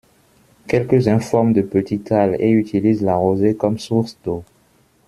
Quelques-uns 0.65 1.19
forment 1.19 1.53
de 1.53 1.61
petits 1.61 1.99
thalles 1.99 2.35
et 2.39 2.49
utilisent 2.49 3.03
la 3.03 3.15
rosée 3.17 3.55
comme 3.55 3.77
source 3.77 4.17
d’eau. 4.25 4.43